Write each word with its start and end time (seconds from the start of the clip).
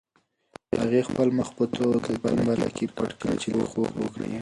هغې 0.81 1.01
خپل 1.09 1.27
مخ 1.37 1.49
په 1.57 1.63
توده 1.73 1.99
کمپله 2.05 2.67
کې 2.75 2.85
پټ 2.97 3.11
کړ 3.21 3.31
چې 3.41 3.47
لږ 3.57 3.65
خوب 3.71 3.91
وکړي. 3.97 4.31